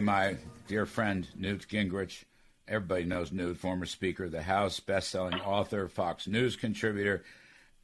[0.00, 2.24] My dear friend Newt Gingrich,
[2.66, 7.22] everybody knows Newt, former Speaker of the House, best-selling author, Fox News contributor.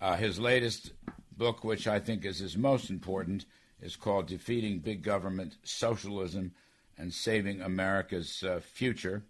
[0.00, 0.92] Uh, his latest
[1.36, 3.44] book, which I think is his most important,
[3.81, 6.52] is called "Defeating Big Government, Socialism,
[6.99, 9.22] and Saving America's uh, Future,"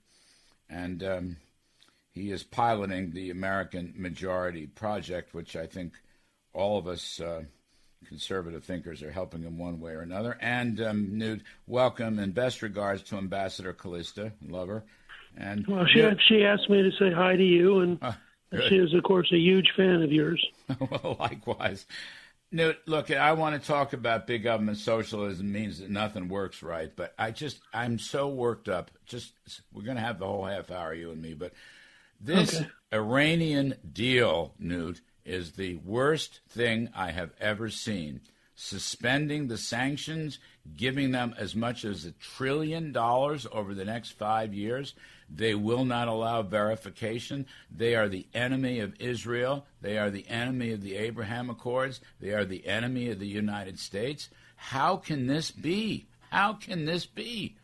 [0.71, 1.37] and um,
[2.13, 5.93] he is piloting the American Majority Project, which I think
[6.55, 7.21] all of us.
[7.21, 7.43] Uh,
[8.07, 10.37] conservative thinkers are helping him one way or another.
[10.41, 14.85] And um, Newt, welcome and best regards to Ambassador Callista, lover.
[15.37, 18.13] And well, she she asked me to say hi to you, and uh,
[18.69, 20.45] she is, of course, a huge fan of yours.
[20.81, 21.87] well, likewise.
[22.53, 26.91] Newt, look, I want to talk about big government socialism means that nothing works right,
[26.95, 28.91] but I just I'm so worked up.
[29.07, 29.33] Just
[29.73, 31.53] we're going to have the whole half hour, you and me, but
[32.21, 32.69] this okay.
[32.93, 38.21] Iranian deal, Newt, is the worst thing I have ever seen.
[38.57, 40.39] Suspending the sanctions,
[40.77, 44.95] giving them as much as a trillion dollars over the next five years.
[45.35, 47.47] They will not allow verification.
[47.75, 49.65] They are the enemy of Israel.
[49.81, 52.01] They are the enemy of the Abraham Accords.
[52.21, 54.29] They are the enemy of the United States.
[54.57, 56.07] How can this be?
[56.31, 57.57] How can this be?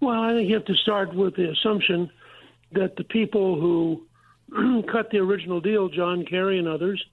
[0.00, 2.10] Well, I think you have to start with the assumption
[2.72, 4.02] that the people who
[4.90, 7.04] cut the original deal, John Kerry and others,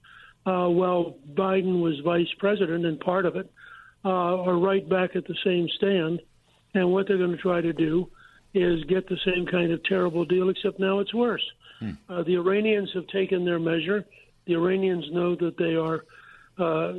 [0.46, 3.50] uh, while Biden was vice president and part of it,
[4.04, 6.20] uh, are right back at the same stand.
[6.74, 8.08] And what they're going to try to do
[8.54, 11.44] is get the same kind of terrible deal, except now it's worse.
[11.78, 11.90] Hmm.
[12.08, 14.04] Uh, the Iranians have taken their measure.
[14.46, 16.04] The Iranians know that they are
[16.58, 16.94] uh,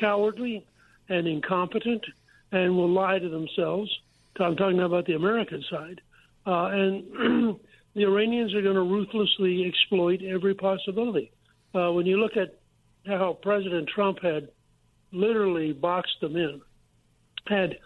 [0.00, 0.66] cowardly
[1.08, 2.04] and incompetent
[2.52, 3.90] and will lie to themselves.
[4.38, 6.00] I'm talking about the American side.
[6.46, 7.58] Uh, and
[7.96, 11.32] the Iranians are going to ruthlessly exploit every possibility.
[11.74, 12.58] Uh, when you look at
[13.06, 14.50] how President Trump had
[15.12, 16.60] literally boxed them in,
[17.46, 17.78] had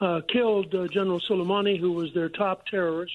[0.00, 3.14] uh, killed uh, General Soleimani, who was their top terrorist,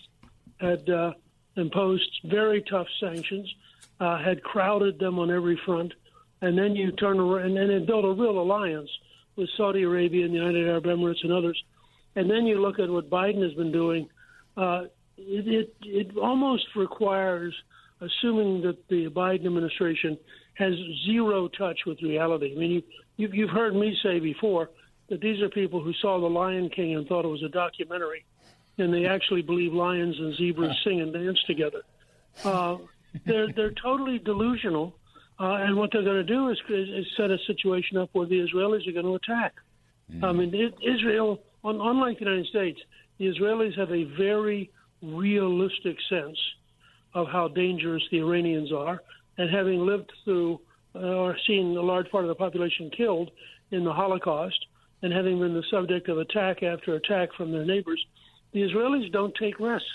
[0.62, 1.12] had uh,
[1.58, 3.54] imposed very tough sanctions,
[4.00, 5.94] uh, had crowded them on every front,
[6.40, 8.90] and then you turn around and then built a real alliance
[9.36, 11.62] with Saudi Arabia and the United Arab Emirates and others.
[12.16, 14.08] And then you look at what Biden has been doing.
[14.56, 14.86] Uh,
[15.18, 17.54] it, it, it almost requires
[18.02, 20.18] assuming that the Biden administration
[20.54, 20.74] has
[21.06, 22.54] zero touch with reality.
[22.56, 22.84] I mean, you,
[23.18, 24.70] you, you've heard me say before
[25.10, 28.26] that these are people who saw The Lion King and thought it was a documentary,
[28.78, 31.82] and they actually believe lions and zebras sing and dance together.
[32.44, 32.78] Uh,
[33.26, 34.96] they're they're totally delusional,
[35.40, 38.28] uh, and what they're going to do is, is, is set a situation up where
[38.28, 39.56] the Israelis are going to attack.
[40.14, 40.24] Mm.
[40.24, 42.80] I mean, it, Israel, on, unlike the United States,
[43.18, 44.70] the Israelis have a very
[45.02, 46.38] realistic sense
[47.14, 49.02] of how dangerous the Iranians are,
[49.38, 50.60] and having lived through
[50.96, 53.30] uh, or seen a large part of the population killed
[53.72, 54.58] in the Holocaust,
[55.02, 58.04] and having been the subject of attack after attack from their neighbors,
[58.54, 59.86] the Israelis don't take risks.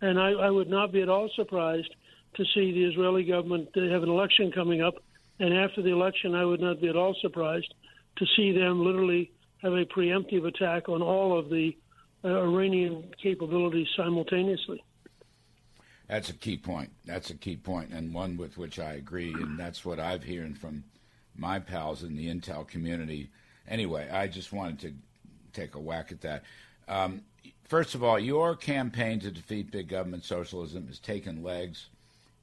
[0.00, 1.94] And I, I would not be at all surprised
[2.36, 4.94] to see the Israeli government have an election coming up,
[5.40, 7.72] and after the election, I would not be at all surprised
[8.16, 9.30] to see them literally
[9.62, 11.76] have a preemptive attack on all of the
[12.24, 14.82] Iranian capabilities simultaneously.
[16.08, 16.90] That's a key point.
[17.04, 20.54] That's a key point, and one with which I agree, and that's what I've hearing
[20.54, 20.82] from
[21.36, 23.30] my pals in the intel community.
[23.68, 24.92] Anyway, I just wanted to
[25.52, 26.42] take a whack at that.
[26.88, 27.22] Um,
[27.68, 31.88] first of all, your campaign to defeat big government socialism has taken legs.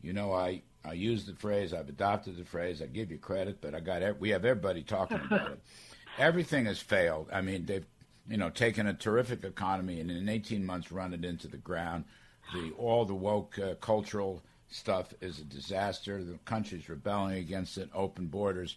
[0.01, 2.81] You know, I I use the phrase, I've adopted the phrase.
[2.81, 5.59] I give you credit, but I got we have everybody talking about it.
[6.17, 7.27] Everything has failed.
[7.31, 7.85] I mean, they've
[8.29, 12.05] you know, taken a terrific economy and in 18 months run it into the ground.
[12.53, 16.23] The all the woke uh, cultural stuff is a disaster.
[16.23, 17.89] The country's rebelling against it.
[17.93, 18.75] Open borders.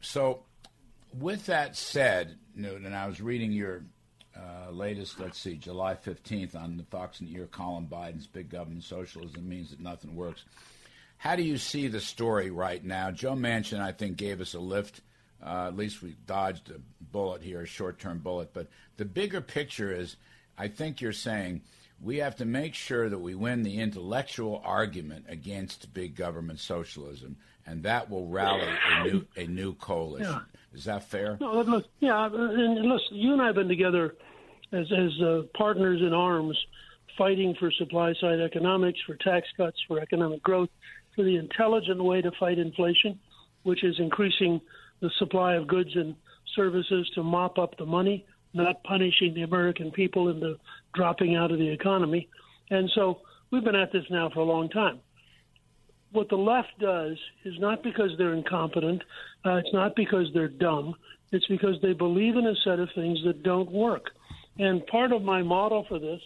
[0.00, 0.42] So,
[1.18, 3.82] with that said, Newton, I was reading your
[4.36, 8.84] uh, latest, let's see, July 15th on the Fox and Ear column Biden's big government
[8.84, 10.44] socialism means that nothing works.
[11.16, 13.10] How do you see the story right now?
[13.10, 15.00] Joe Manchin, I think, gave us a lift
[15.44, 16.80] uh, at least we dodged a
[17.12, 18.50] bullet here, a short term bullet.
[18.52, 20.16] But the bigger picture is
[20.58, 21.62] I think you're saying
[22.02, 27.36] we have to make sure that we win the intellectual argument against big government socialism,
[27.66, 30.32] and that will rally a new, a new coalition.
[30.32, 30.40] Yeah.
[30.74, 31.38] Is that fair?
[31.40, 34.14] No, look, yeah, and listen, you and I have been together
[34.72, 36.58] as, as uh, partners in arms,
[37.16, 40.68] fighting for supply side economics, for tax cuts, for economic growth,
[41.14, 43.18] for the intelligent way to fight inflation,
[43.62, 44.60] which is increasing
[45.00, 46.14] the supply of goods and
[46.54, 50.56] services to mop up the money, not punishing the American people into
[50.94, 52.28] dropping out of the economy.
[52.70, 53.20] And so
[53.50, 55.00] we've been at this now for a long time.
[56.12, 59.02] What the left does is not because they're incompetent,
[59.44, 60.94] uh, it's not because they're dumb,
[61.32, 64.10] it's because they believe in a set of things that don't work.
[64.58, 66.20] And part of my model for this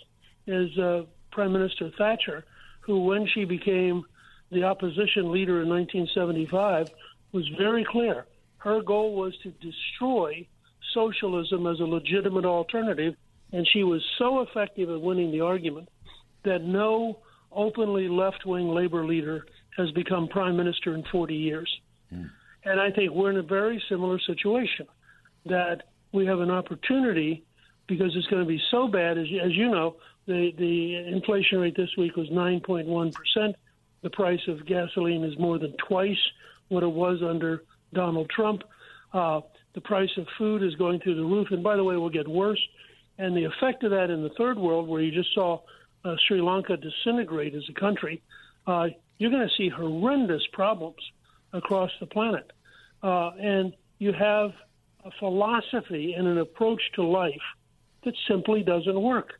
[0.46, 1.02] is uh,
[1.32, 2.44] Prime Minister Thatcher,
[2.80, 4.04] who, when she became
[4.52, 6.88] the opposition leader in 1975,
[7.32, 8.26] was very clear.
[8.60, 10.46] Her goal was to destroy
[10.94, 13.14] socialism as a legitimate alternative,
[13.52, 15.88] and she was so effective at winning the argument
[16.44, 17.18] that no
[17.52, 19.44] openly left wing labor leader
[19.76, 21.80] has become prime minister in 40 years.
[22.14, 22.30] Mm.
[22.64, 24.86] And I think we're in a very similar situation
[25.46, 27.44] that we have an opportunity
[27.86, 29.16] because it's going to be so bad.
[29.16, 29.96] As, as you know,
[30.26, 33.54] the, the inflation rate this week was 9.1%.
[34.02, 36.18] The price of gasoline is more than twice
[36.68, 38.62] what it was under Donald Trump.
[39.12, 39.40] Uh,
[39.74, 41.48] the price of food is going through the roof.
[41.50, 42.60] And by the way, will get worse.
[43.18, 45.60] And the effect of that in the third world, where you just saw
[46.04, 48.22] uh, Sri Lanka disintegrate as a country,
[48.66, 48.88] uh,
[49.18, 50.96] you're going to see horrendous problems
[51.52, 52.50] across the planet.
[53.02, 54.52] Uh, and you have
[55.04, 57.32] a philosophy and an approach to life
[58.04, 59.34] that simply doesn't work.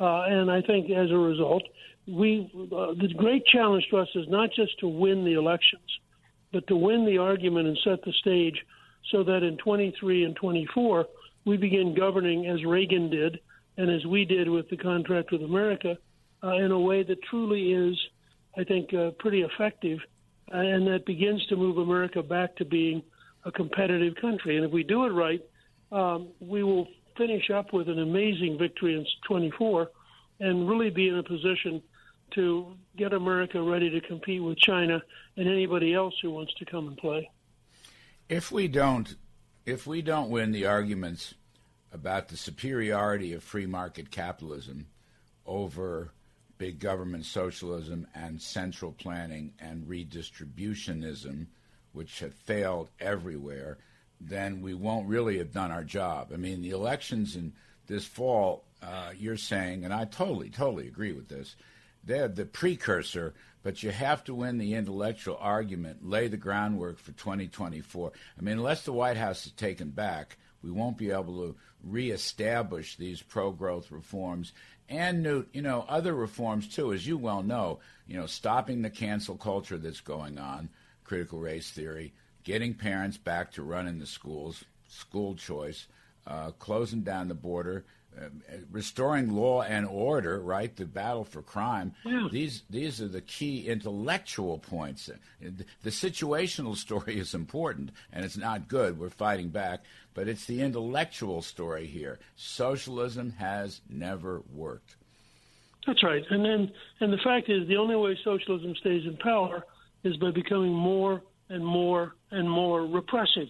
[0.00, 1.62] Uh, and I think as a result,
[2.06, 5.82] we uh, the great challenge to us is not just to win the elections,
[6.54, 8.56] but to win the argument and set the stage
[9.10, 11.04] so that in 23 and 24
[11.44, 13.40] we begin governing as Reagan did
[13.76, 15.98] and as we did with the contract with America
[16.44, 17.98] uh, in a way that truly is,
[18.56, 19.98] I think, uh, pretty effective
[20.52, 23.02] uh, and that begins to move America back to being
[23.44, 24.56] a competitive country.
[24.56, 25.42] And if we do it right,
[25.90, 26.86] um, we will
[27.18, 29.88] finish up with an amazing victory in 24
[30.38, 31.82] and really be in a position
[32.34, 35.02] to get America ready to compete with China
[35.36, 37.30] and anybody else who wants to come and play.
[38.28, 39.14] If we don't,
[39.66, 41.34] if we don't win the arguments
[41.92, 44.86] about the superiority of free market capitalism
[45.46, 46.10] over
[46.58, 51.46] big government socialism and central planning and redistributionism,
[51.92, 53.78] which have failed everywhere,
[54.20, 56.30] then we won't really have done our job.
[56.32, 57.52] I mean, the elections in
[57.86, 61.56] this fall, uh, you're saying, and I totally, totally agree with this,
[62.06, 67.12] they're the precursor, but you have to win the intellectual argument, lay the groundwork for
[67.12, 68.12] 2024.
[68.38, 72.96] I mean, unless the White House is taken back, we won't be able to reestablish
[72.96, 74.52] these pro growth reforms
[74.88, 78.90] and Newt, you know, other reforms too, as you well know, you know, stopping the
[78.90, 80.68] cancel culture that's going on,
[81.04, 82.12] critical race theory,
[82.42, 85.86] getting parents back to running the schools, school choice,
[86.26, 87.84] uh, closing down the border,
[88.70, 90.74] restoring law and order, right?
[90.74, 91.94] The battle for crime.
[92.04, 92.28] Yeah.
[92.30, 95.10] These these are the key intellectual points.
[95.40, 98.98] The situational story is important, and it's not good.
[98.98, 99.82] We're fighting back,
[100.14, 102.18] but it's the intellectual story here.
[102.36, 104.96] Socialism has never worked.
[105.86, 109.64] That's right, and then and the fact is, the only way socialism stays in power
[110.02, 113.48] is by becoming more and more and more repressive,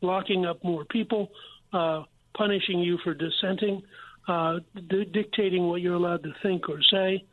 [0.00, 1.30] locking up more people.
[1.72, 2.04] Uh,
[2.36, 3.82] punishing you for dissenting,
[4.28, 7.24] uh, d- dictating what you're allowed to think or say.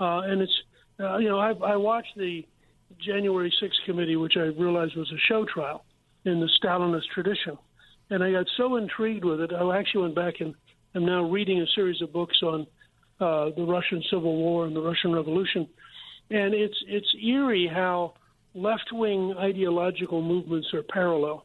[0.00, 0.52] Uh, and it's,
[1.00, 2.46] uh, you know, I, I watched the
[3.04, 5.84] January 6th committee, which I realized was a show trial
[6.24, 7.58] in the Stalinist tradition.
[8.10, 10.54] And I got so intrigued with it, I actually went back and
[10.94, 12.66] I'm now reading a series of books on
[13.20, 15.68] uh, the Russian Civil War and the Russian Revolution.
[16.30, 18.14] And it's it's eerie how
[18.54, 21.44] left wing ideological movements are parallel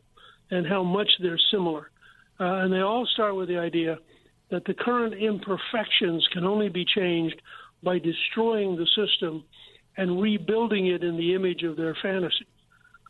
[0.52, 1.92] and how much they're similar.
[2.40, 3.98] Uh, and they all start with the idea
[4.50, 7.42] that the current imperfections can only be changed
[7.82, 9.44] by destroying the system
[9.98, 12.48] and rebuilding it in the image of their fantasy.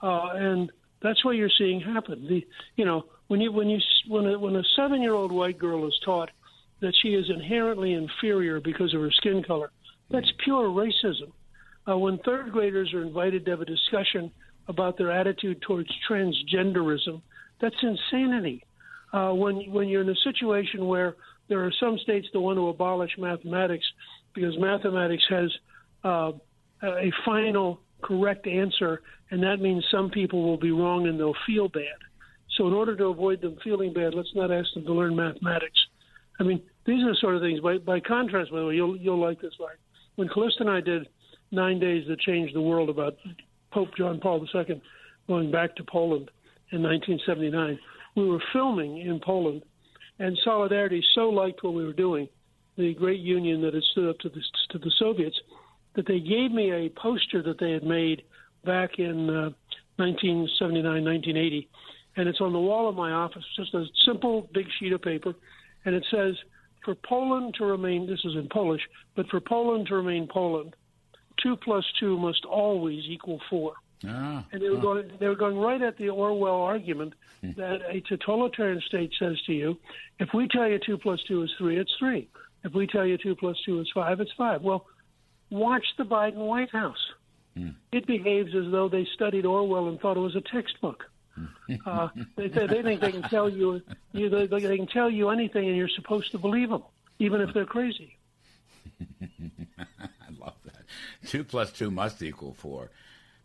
[0.01, 0.71] Uh, and
[1.01, 2.27] that's what you're seeing happen.
[2.27, 5.97] The, you know, when you when you when a, when a seven-year-old white girl is
[6.03, 6.29] taught
[6.81, 9.71] that she is inherently inferior because of her skin color,
[10.09, 11.31] that's pure racism.
[11.87, 14.31] Uh, when third graders are invited to have a discussion
[14.67, 17.21] about their attitude towards transgenderism,
[17.59, 18.65] that's insanity
[19.13, 21.15] uh, when when you're in a situation where
[21.47, 23.85] there are some states that want to abolish mathematics
[24.33, 25.51] because mathematics has
[26.03, 26.31] uh,
[26.83, 29.01] a final correct answer,
[29.31, 31.83] and that means some people will be wrong and they'll feel bad.
[32.57, 35.79] So, in order to avoid them feeling bad, let's not ask them to learn mathematics.
[36.39, 37.59] I mean, these are the sort of things.
[37.59, 39.53] By, by contrast, by the way, you'll you'll like this.
[39.59, 39.77] Like
[40.15, 41.07] when Callista and I did
[41.51, 43.15] nine days that changed the world about
[43.71, 44.81] Pope John Paul II
[45.27, 46.29] going back to Poland
[46.71, 47.79] in 1979
[48.15, 49.63] we were filming in Poland,
[50.19, 52.27] and Solidarity so liked what we were doing,
[52.77, 54.41] the great union that had stood up to the,
[54.71, 55.39] to the Soviets,
[55.95, 58.23] that they gave me a poster that they had made
[58.65, 59.49] back in uh,
[59.97, 61.69] 1979, 1980,
[62.15, 65.33] and it's on the wall of my office, just a simple big sheet of paper,
[65.85, 66.35] and it says,
[66.83, 68.81] "For Poland to remain," this is in Polish,
[69.15, 70.75] but for Poland to remain Poland,
[71.41, 73.73] two plus two must always equal four.
[74.07, 74.81] Ah, and they were ah.
[74.81, 77.51] going they were going right at the Orwell argument hmm.
[77.57, 79.77] that a totalitarian state says to you,
[80.19, 82.27] if we tell you two plus two is three, it's three.
[82.63, 84.61] If we tell you two plus two is five, it's five.
[84.61, 84.85] Well,
[85.49, 87.11] watch the Biden White House.
[87.55, 87.69] Hmm.
[87.91, 91.05] It behaves as though they studied Orwell and thought it was a textbook.
[91.35, 91.75] Hmm.
[91.85, 93.81] uh, they, they think they can tell you,
[94.11, 96.83] you they, they can tell you anything, and you're supposed to believe them,
[97.19, 98.17] even if they're crazy.
[99.01, 100.85] I love that.
[101.27, 102.91] Two plus two must equal four.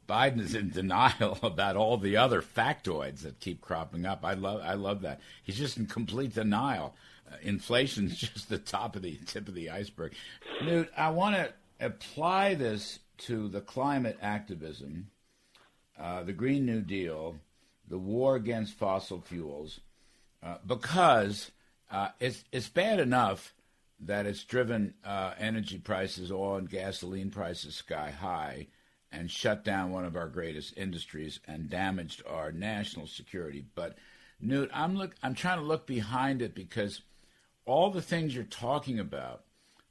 [0.09, 4.25] Biden is in denial about all the other factoids that keep cropping up.
[4.25, 5.21] I love, I love that.
[5.43, 6.95] He's just in complete denial.
[7.31, 10.15] Uh, inflation's just the top of the tip of the iceberg.
[10.65, 15.11] Newt, I want to apply this to the climate activism,
[15.99, 17.37] uh, the Green New Deal,
[17.89, 19.81] the war against fossil fuels,
[20.43, 21.51] uh, because
[21.91, 23.55] uh, it's it's bad enough
[24.01, 28.69] that it's driven uh, energy prices, and gasoline prices sky high,
[29.11, 33.65] and shut down one of our greatest industries and damaged our national security.
[33.75, 33.97] But
[34.41, 37.03] Newt, I'm look I'm trying to look behind it because
[37.67, 39.45] all the things you're talking about,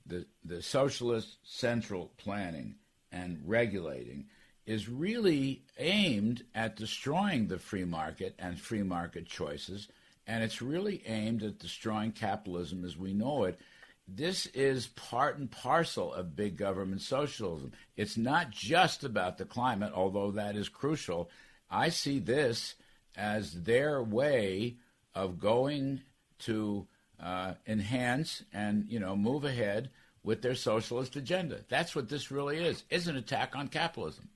[0.05, 2.75] the the socialist central planning
[3.11, 4.27] and regulating,
[4.65, 9.89] is really aimed at destroying the free market and free market choices,
[10.25, 13.59] and it's really aimed at destroying capitalism as we know it
[14.07, 17.73] this is part and parcel of big government socialism.
[17.97, 21.29] It's not just about the climate, although that is crucial.
[21.69, 22.75] I see this
[23.15, 24.77] as their way
[25.13, 26.01] of going
[26.39, 26.87] to
[27.21, 29.89] uh, enhance and you know move ahead
[30.23, 31.61] with their socialist agenda.
[31.67, 32.83] That's what this really is.
[32.89, 34.29] Is an attack on capitalism.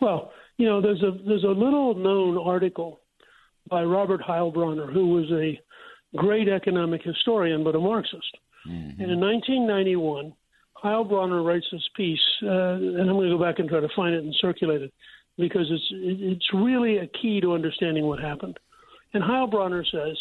[0.00, 3.00] Well, you know, there's a there's a little known article
[3.68, 5.58] by Robert Heilbroner, who was a
[6.16, 9.02] great economic historian but a Marxist Mm-hmm.
[9.02, 10.32] And in 1991,
[10.82, 14.14] Heilbroner writes this piece, uh, and I'm going to go back and try to find
[14.14, 14.92] it and circulate it
[15.36, 18.58] because it's it's really a key to understanding what happened.
[19.14, 20.16] And Heilbroner says,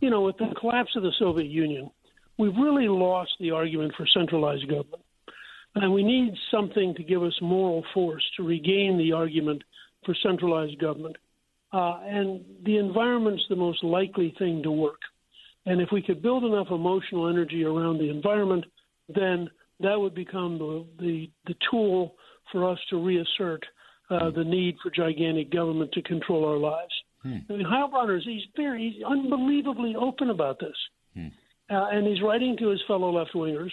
[0.00, 1.90] you know, with the collapse of the Soviet Union,
[2.38, 5.02] we've really lost the argument for centralized government.
[5.74, 9.62] And we need something to give us moral force to regain the argument
[10.04, 11.16] for centralized government.
[11.72, 15.00] Uh, and the environment's the most likely thing to work.
[15.68, 18.64] And if we could build enough emotional energy around the environment,
[19.14, 22.14] then that would become the, the, the tool
[22.50, 23.64] for us to reassert
[24.10, 26.92] uh, the need for gigantic government to control our lives.
[27.22, 27.36] Hmm.
[27.50, 30.76] I mean, Heilbroner, he's very, he's unbelievably open about this.
[31.14, 31.28] Hmm.
[31.70, 33.70] Uh, and he's writing to his fellow left wingers.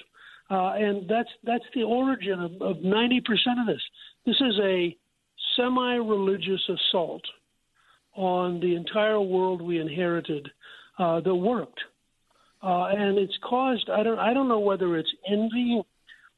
[0.52, 3.20] Uh, and that's that's the origin of, of 90%
[3.60, 3.82] of this.
[4.26, 4.96] This is a
[5.56, 7.24] semi religious assault
[8.16, 10.48] on the entire world we inherited
[10.98, 11.80] uh, that worked,
[12.64, 13.90] uh, and it's caused.
[13.90, 14.20] I don't.
[14.20, 15.82] I don't know whether it's envy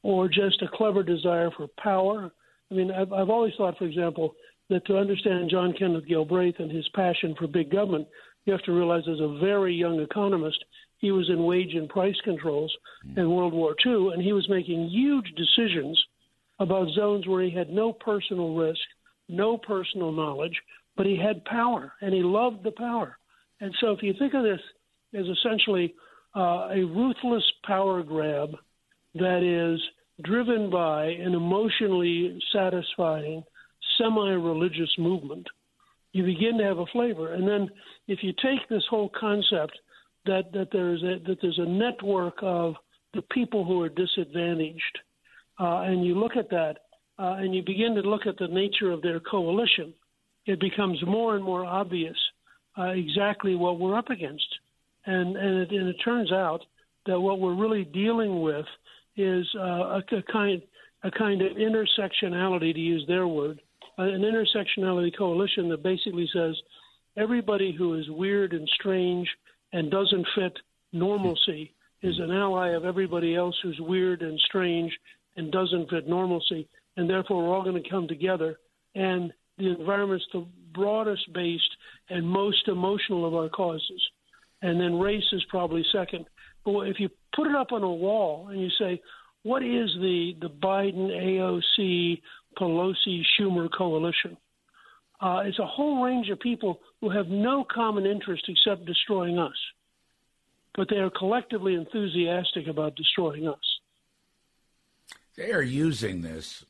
[0.02, 2.30] or just a clever desire for power.
[2.70, 4.34] I mean, I've, I've always thought, for example,
[4.68, 8.06] that to understand John Kenneth Galbraith and his passion for big government,
[8.44, 10.62] you have to realize as a very young economist,
[10.98, 12.74] he was in wage and price controls
[13.16, 16.02] in World War II, and he was making huge decisions
[16.58, 18.80] about zones where he had no personal risk,
[19.28, 20.56] no personal knowledge,
[20.96, 23.16] but he had power, and he loved the power.
[23.60, 24.60] And so if you think of this
[25.14, 25.94] as essentially
[26.36, 28.50] uh, a ruthless power grab
[29.14, 29.80] that is
[30.24, 33.42] driven by an emotionally satisfying
[33.96, 35.46] semi religious movement,
[36.12, 37.34] you begin to have a flavor.
[37.34, 37.68] And then
[38.06, 39.78] if you take this whole concept
[40.26, 42.74] that, that, there's, a, that there's a network of
[43.14, 44.98] the people who are disadvantaged,
[45.58, 46.76] uh, and you look at that
[47.18, 49.92] uh, and you begin to look at the nature of their coalition,
[50.46, 52.16] it becomes more and more obvious
[52.78, 54.46] uh, exactly what we're up against.
[55.06, 56.60] And, and, it, and it turns out
[57.06, 58.66] that what we're really dealing with
[59.16, 60.62] is uh, a, a, kind,
[61.02, 63.60] a kind of intersectionality, to use their word,
[63.98, 66.54] uh, an intersectionality coalition that basically says
[67.16, 69.28] everybody who is weird and strange
[69.72, 70.52] and doesn't fit
[70.92, 74.92] normalcy is an ally of everybody else who's weird and strange
[75.36, 78.58] and doesn't fit normalcy, and therefore we're all going to come together.
[78.94, 81.76] And the environment's the broadest based
[82.08, 84.02] and most emotional of our causes.
[84.62, 86.26] And then race is probably second.
[86.64, 89.00] But if you put it up on a wall and you say,
[89.42, 92.20] what is the, the Biden, AOC,
[92.58, 94.36] Pelosi, Schumer coalition?
[95.20, 99.56] Uh, it's a whole range of people who have no common interest except destroying us.
[100.74, 103.56] But they are collectively enthusiastic about destroying us.
[105.36, 106.64] They are using this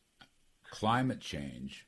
[0.70, 1.87] climate change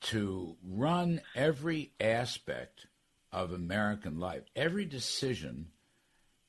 [0.00, 2.86] to run every aspect
[3.32, 5.68] of American life, every decision.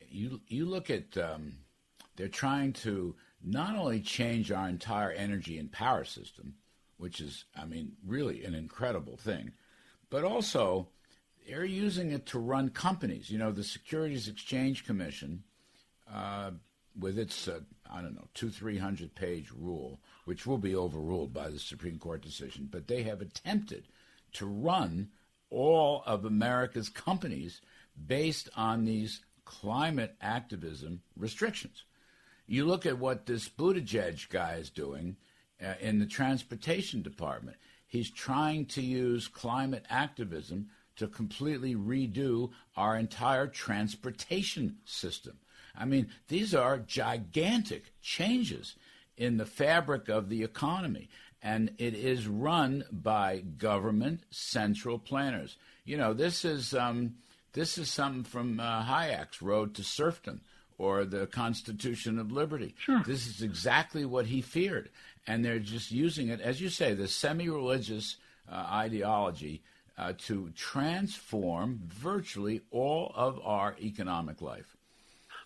[0.10, 1.58] You you look at um,
[2.16, 6.56] they're trying to not only change our entire energy and power system,
[6.98, 9.52] which is, I mean, really an incredible thing.
[10.10, 10.90] But also,
[11.48, 13.30] they're using it to run companies.
[13.30, 15.44] You know, the Securities Exchange Commission,
[16.14, 16.52] uh,
[17.00, 17.60] with its, uh,
[17.92, 21.98] I don't know, two, three hundred page rule, which will be overruled by the Supreme
[21.98, 23.86] Court decision, but they have attempted
[24.34, 25.10] to run
[25.50, 27.62] all of America's companies
[28.08, 31.84] based on these climate activism restrictions.
[32.48, 35.18] You look at what this Buttigieg guy is doing
[35.64, 37.58] uh, in the transportation department.
[37.88, 45.40] He's trying to use climate activism to completely redo our entire transportation system.
[45.76, 48.76] I mean, these are gigantic changes
[49.18, 51.10] in the fabric of the economy,
[51.42, 55.58] and it is run by government central planners.
[55.86, 57.16] You know, this is um,
[57.54, 60.42] this is something from uh, Hayek's Road to Serfdom
[60.78, 62.74] or the Constitution of Liberty.
[62.80, 63.04] Sure.
[63.06, 64.90] This is exactly what he feared,
[65.28, 68.18] and they're just using it, as you say, the semi-religious
[68.50, 69.62] uh, ideology
[69.98, 74.76] uh, to transform virtually all of our economic life.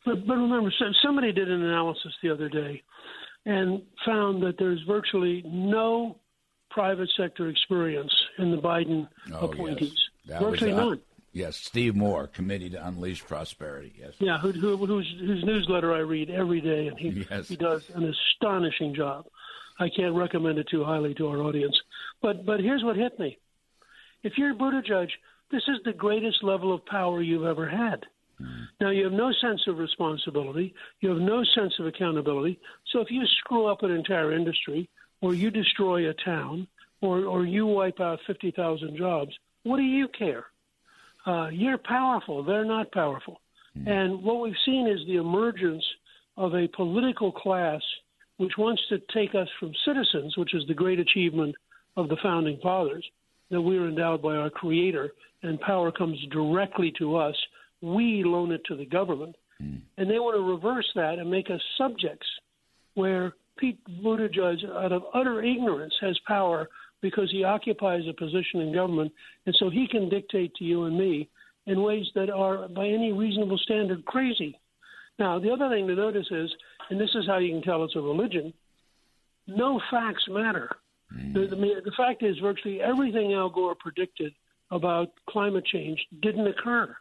[0.05, 0.71] But, but remember,
[1.03, 2.83] somebody did an analysis the other day
[3.45, 6.17] and found that there's virtually no
[6.69, 9.97] private sector experience in the Biden oh, appointees.
[10.25, 10.41] Yes.
[10.41, 11.01] virtually was, uh, none.
[11.33, 13.93] Yes, Steve Moore, Committee to Unleash Prosperity.
[13.99, 14.13] Yes.
[14.19, 17.49] Yeah, who, who, whose, whose newsletter I read every day, and he yes.
[17.49, 19.25] he does an astonishing job.
[19.77, 21.77] I can't recommend it too highly to our audience.
[22.21, 23.37] But but here's what hit me:
[24.23, 25.09] if you're Buttigieg,
[25.51, 28.05] this is the greatest level of power you've ever had.
[28.81, 32.59] Now you have no sense of responsibility, you have no sense of accountability.
[32.91, 34.89] So if you screw up an entire industry,
[35.21, 36.67] or you destroy a town,
[37.01, 39.31] or or you wipe out fifty thousand jobs,
[39.63, 40.45] what do you care?
[41.25, 42.43] Uh, you're powerful.
[42.43, 43.41] They're not powerful.
[43.77, 43.87] Mm.
[43.87, 45.83] And what we've seen is the emergence
[46.37, 47.81] of a political class
[48.37, 51.55] which wants to take us from citizens, which is the great achievement
[51.95, 53.05] of the founding fathers,
[53.49, 55.13] that we are endowed by our Creator,
[55.43, 57.35] and power comes directly to us.
[57.85, 59.35] We loan it to the government.
[59.61, 59.81] Mm.
[59.97, 62.27] And they want to reverse that and make us subjects,
[62.95, 66.67] where Pete Buttigieg, out of utter ignorance, has power
[67.01, 69.11] because he occupies a position in government,
[69.45, 71.29] and so he can dictate to you and me
[71.67, 74.59] in ways that are, by any reasonable standard, crazy.
[75.19, 76.51] Now, the other thing to notice is,
[76.89, 78.53] and this is how you can tell it's a religion,
[79.47, 80.69] no facts matter.
[81.13, 81.33] Mm.
[81.33, 84.33] The, the, the fact is, virtually everything Al Gore predicted
[84.71, 86.95] about climate change didn't occur.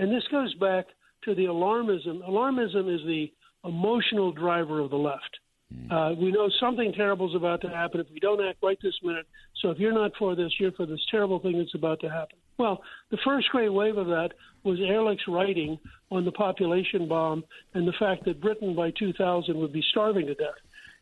[0.00, 0.86] And this goes back
[1.24, 2.26] to the alarmism.
[2.26, 3.30] Alarmism is the
[3.64, 5.38] emotional driver of the left.
[5.74, 5.92] Mm.
[5.92, 8.94] Uh, we know something terrible is about to happen if we don't act right this
[9.02, 9.26] minute.
[9.60, 12.38] So if you're not for this, you're for this terrible thing that's about to happen.
[12.56, 14.30] Well, the first great wave of that
[14.64, 15.78] was Ehrlich's writing
[16.10, 20.34] on the population bomb and the fact that Britain by 2000 would be starving to
[20.34, 20.48] death.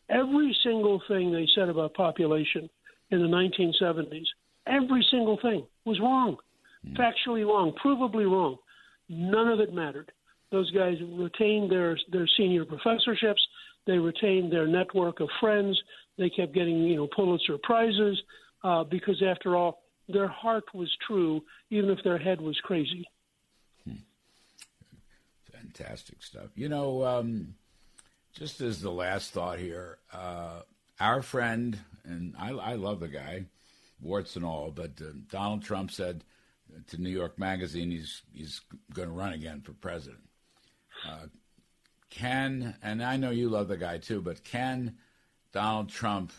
[0.09, 2.69] Every single thing they said about population
[3.11, 4.25] in the 1970s,
[4.67, 6.35] every single thing was wrong,
[6.85, 6.97] mm.
[6.97, 8.57] factually wrong, provably wrong.
[9.09, 10.11] None of it mattered.
[10.51, 13.45] Those guys retained their their senior professorships.
[13.85, 15.81] They retained their network of friends.
[16.17, 18.21] They kept getting, you know, Pulitzer prizes
[18.63, 23.07] uh, because, after all, their heart was true, even if their head was crazy.
[25.51, 26.49] Fantastic stuff.
[26.55, 27.55] You know, um,
[28.33, 30.61] just as the last thought here, uh,
[30.99, 33.45] our friend, and I, I, love the guy,
[34.01, 36.23] warts and all, but uh, Donald Trump said
[36.87, 38.61] to New York Magazine he's he's
[38.93, 40.23] going to run again for president.
[41.07, 41.27] Uh,
[42.09, 44.97] can and I know you love the guy too, but can
[45.51, 46.31] Donald Trump,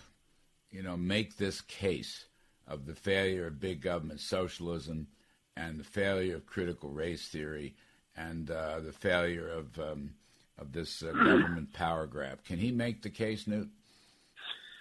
[0.71, 2.27] you know, make this case
[2.67, 5.09] of the failure of big government socialism
[5.57, 7.75] and the failure of critical race theory
[8.17, 10.15] and uh, the failure of um,
[10.59, 12.45] of this uh, government power grab?
[12.45, 13.69] Can he make the case, Newt?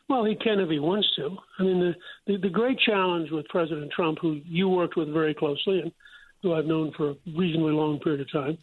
[0.10, 1.38] Well, he can if he wants to.
[1.60, 1.94] I mean, the,
[2.26, 5.92] the, the great challenge with President Trump, who you worked with very closely and
[6.42, 8.58] who I've known for a reasonably long period of time,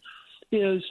[0.51, 0.83] is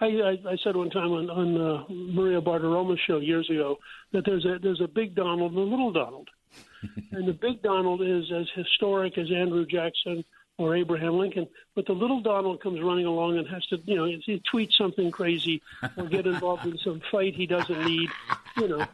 [0.00, 3.78] I, I, I said one time on, on uh, Maria Bartiromo's show years ago
[4.12, 6.28] that there's a there's a big Donald and a little Donald,
[7.12, 10.24] and the big Donald is as historic as Andrew Jackson
[10.58, 14.04] or Abraham Lincoln, but the little Donald comes running along and has to, you know,
[14.04, 15.62] he tweets something crazy
[15.96, 18.10] or get involved in some fight he doesn't need,
[18.56, 18.86] you know.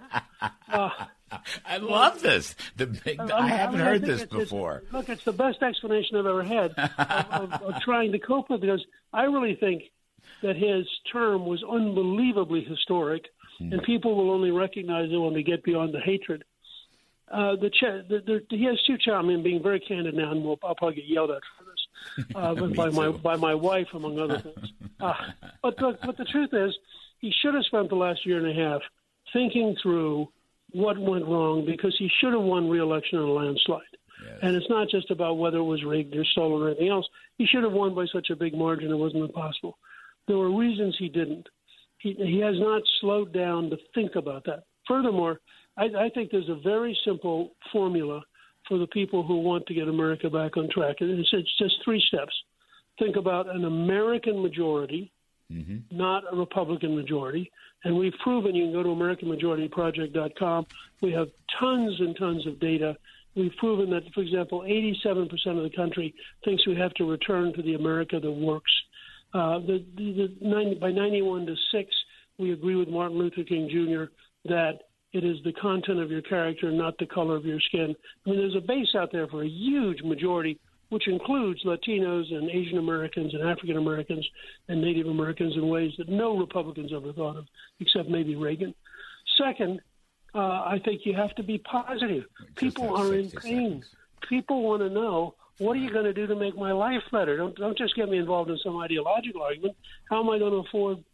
[0.69, 0.91] Uh,
[1.67, 2.55] I love this.
[2.77, 4.83] The big, I, I haven't I mean, heard I this before.
[4.85, 8.51] It's, look, it's the best explanation I've ever had of, of, of trying to cope
[8.51, 9.85] with because I really think
[10.43, 13.25] that his term was unbelievably historic,
[13.61, 13.73] mm.
[13.73, 16.45] and people will only recognize it when they get beyond the hatred.
[17.31, 19.31] Uh, the, ch- the, the, he has two challenges.
[19.31, 22.27] I mean, being very candid now, and we'll, I'll probably get yelled at for this
[22.35, 24.73] uh, by my by my wife, among other things.
[25.01, 25.15] Uh,
[25.63, 26.77] but the, but the truth is,
[27.21, 28.83] he should have spent the last year and a half
[29.33, 30.29] thinking through
[30.73, 33.83] what went wrong because he should have won re-election in a landslide.
[34.25, 34.39] Yes.
[34.43, 37.07] And it's not just about whether it was rigged or stolen or anything else.
[37.39, 39.79] He should have won by such a big margin it wasn't impossible.
[40.27, 41.49] There were reasons he didn't.
[41.99, 44.65] He, he has not slowed down to think about that.
[44.87, 45.41] Furthermore,
[45.77, 48.23] I, I think there's a very simple formula
[48.69, 50.97] for the people who want to get America back on track.
[51.01, 52.33] And it's, it's just three steps.
[52.99, 55.11] Think about an American majority,
[55.53, 55.97] Mm-hmm.
[55.97, 57.53] not a Republican majority.
[57.85, 60.67] And we've proven you can go to AmericanMajorityProject.com.
[61.03, 61.29] We have
[61.61, 62.97] tons and tons of data.
[63.37, 66.15] We've proven that, for example, 87% of the country
[66.47, 68.73] thinks we have to return to the America that works.
[69.35, 71.91] Uh, the, the, the 90, by 91 to 6,
[72.39, 74.05] we agree with Martin Luther King Jr.
[74.49, 74.79] that
[75.15, 77.95] it is the content of your character, not the color of your skin.
[78.27, 82.51] I mean, there's a base out there for a huge majority, which includes Latinos and
[82.51, 84.29] Asian Americans and African Americans
[84.69, 87.47] and Native Americans in ways that no Republicans ever thought of,
[87.79, 88.75] except maybe Reagan.
[89.39, 89.81] Second,
[90.35, 92.25] uh, I think you have to be positive.
[92.59, 93.83] Just People are in pain.
[93.83, 93.87] seconds.
[94.29, 97.37] People want to know what are you going to do to make my life better.
[97.37, 99.77] Don't don't just get me involved in some ideological argument.
[100.11, 101.05] How am I going to afford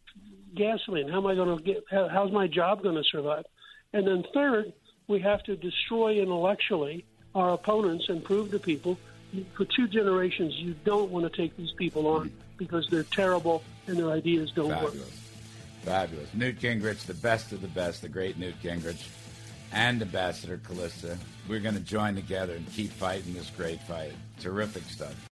[0.55, 1.07] gasoline?
[1.07, 1.83] How am I going to get?
[1.91, 3.45] How, how's my job going to survive?
[3.93, 4.73] And then third,
[5.07, 8.97] we have to destroy intellectually our opponents and prove to people
[9.53, 13.97] for two generations you don't want to take these people on because they're terrible and
[13.97, 14.93] their ideas don't work.
[14.93, 15.31] Fabulous.
[15.83, 16.33] Fabulous.
[16.33, 19.07] Newt Gingrich, the best of the best, the great Newt Gingrich,
[19.71, 21.17] and Ambassador Callista.
[21.47, 24.13] We're going to join together and keep fighting this great fight.
[24.39, 25.29] Terrific stuff.